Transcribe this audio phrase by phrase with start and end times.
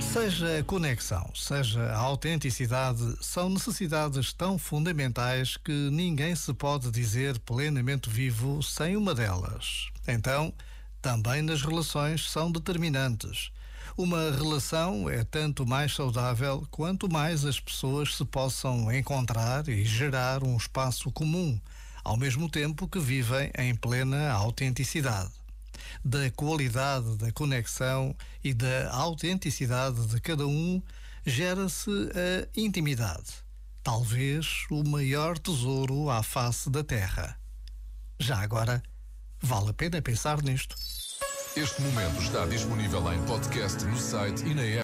[0.00, 7.38] Seja a conexão, seja a autenticidade, são necessidades tão fundamentais que ninguém se pode dizer
[7.38, 9.90] plenamente vivo sem uma delas.
[10.08, 10.52] Então,
[11.00, 13.52] também nas relações são determinantes.
[13.96, 20.42] Uma relação é tanto mais saudável quanto mais as pessoas se possam encontrar e gerar
[20.42, 21.60] um espaço comum,
[22.04, 25.32] ao mesmo tempo que vivem em plena autenticidade.
[26.04, 30.82] Da qualidade da conexão e da autenticidade de cada um
[31.24, 33.32] gera-se a intimidade,
[33.82, 37.38] talvez o maior tesouro à face da Terra.
[38.18, 38.82] Já agora,
[39.40, 40.76] vale a pena pensar nisto.
[41.56, 44.82] Este momento está disponível em podcast no site e na app.